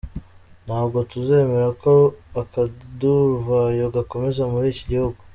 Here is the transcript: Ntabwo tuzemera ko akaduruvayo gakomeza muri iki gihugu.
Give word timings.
Ntabwo 0.65 0.97
tuzemera 1.11 1.67
ko 1.83 1.93
akaduruvayo 2.41 3.85
gakomeza 3.95 4.41
muri 4.51 4.67
iki 4.73 4.83
gihugu. 4.91 5.19